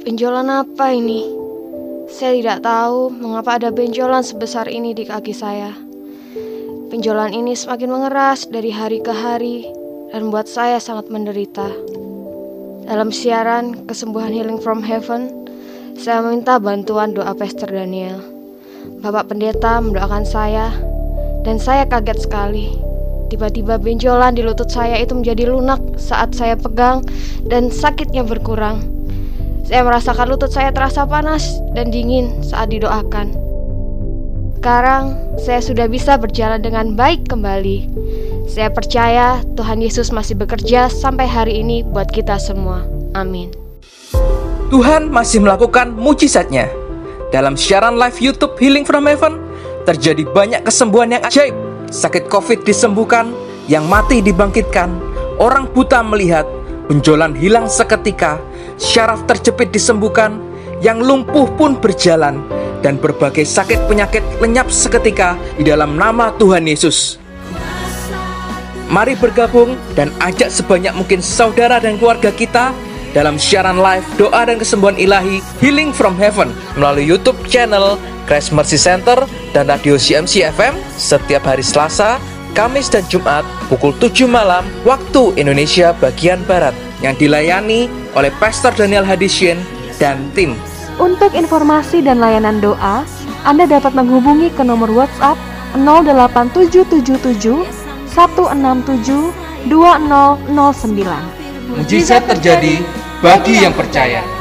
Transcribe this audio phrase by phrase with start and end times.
[0.00, 1.28] Benjolan apa ini?
[2.08, 5.76] Saya tidak tahu mengapa ada benjolan sebesar ini di kaki saya.
[6.88, 9.68] Benjolan ini semakin mengeras dari hari ke hari
[10.08, 11.68] dan membuat saya sangat menderita.
[12.88, 15.28] Dalam siaran Kesembuhan Healing from Heaven,
[16.00, 18.24] saya meminta bantuan doa Pastor Daniel.
[19.04, 20.72] Bapak pendeta mendoakan saya
[21.44, 22.72] dan saya kaget sekali.
[23.28, 27.04] Tiba-tiba benjolan di lutut saya itu menjadi lunak saat saya pegang
[27.52, 28.99] dan sakitnya berkurang.
[29.70, 33.38] Saya merasakan lutut saya terasa panas dan dingin saat didoakan.
[34.58, 37.86] Sekarang saya sudah bisa berjalan dengan baik kembali.
[38.50, 42.82] Saya percaya Tuhan Yesus masih bekerja sampai hari ini buat kita semua.
[43.14, 43.54] Amin.
[44.74, 46.66] Tuhan masih melakukan mujizatnya.
[47.30, 49.38] Dalam siaran live YouTube Healing from Heaven,
[49.86, 51.54] terjadi banyak kesembuhan yang ajaib.
[51.94, 53.30] Sakit COVID disembuhkan,
[53.70, 54.90] yang mati dibangkitkan,
[55.38, 56.42] orang buta melihat,
[56.90, 58.42] benjolan hilang seketika,
[58.80, 60.40] syaraf terjepit disembuhkan,
[60.80, 62.40] yang lumpuh pun berjalan,
[62.80, 67.20] dan berbagai sakit penyakit lenyap seketika di dalam nama Tuhan Yesus.
[68.90, 72.74] Mari bergabung dan ajak sebanyak mungkin saudara dan keluarga kita
[73.14, 77.94] dalam siaran live doa dan kesembuhan ilahi Healing from Heaven melalui YouTube channel
[78.26, 82.18] Christ Mercy Center dan Radio CMC FM setiap hari Selasa,
[82.50, 87.86] Kamis dan Jumat pukul 7 malam waktu Indonesia bagian Barat yang dilayani
[88.18, 89.56] oleh Pastor Daniel Hadisien
[90.02, 90.58] dan tim.
[90.98, 93.06] Untuk informasi dan layanan doa,
[93.46, 95.38] Anda dapat menghubungi ke nomor WhatsApp
[95.78, 97.64] 08777
[98.10, 99.70] 167 2009.
[101.70, 102.82] Mujizat terjadi
[103.22, 104.39] bagi yang percaya.